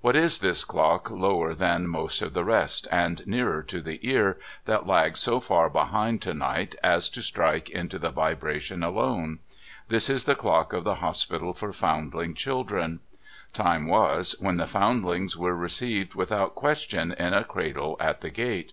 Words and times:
What 0.00 0.16
is 0.16 0.40
this 0.40 0.64
clock 0.64 1.12
lower 1.12 1.54
than 1.54 1.86
most 1.86 2.22
of 2.22 2.34
the 2.34 2.42
rest, 2.44 2.88
and 2.90 3.24
nearer 3.24 3.62
to 3.62 3.80
the 3.80 4.00
ear, 4.02 4.36
that 4.64 4.84
lags 4.88 5.20
so 5.20 5.38
far 5.38 5.70
behind 5.70 6.20
to 6.22 6.34
night 6.34 6.74
as 6.82 7.08
to 7.10 7.22
strike 7.22 7.70
into 7.70 7.96
the 7.96 8.10
vibration 8.10 8.82
alone? 8.82 9.38
This 9.88 10.10
is 10.10 10.24
the 10.24 10.34
clock 10.34 10.72
of 10.72 10.82
the 10.82 10.96
Hospital 10.96 11.52
for 11.54 11.72
Foundling 11.72 12.34
Children. 12.34 12.98
Time 13.52 13.86
was, 13.86 14.34
when 14.40 14.56
the 14.56 14.66
Foundlings 14.66 15.36
were 15.36 15.54
received 15.54 16.16
without 16.16 16.56
question 16.56 17.12
in 17.12 17.32
a 17.32 17.44
cradle 17.44 17.96
at 18.00 18.22
the 18.22 18.30
gate. 18.30 18.72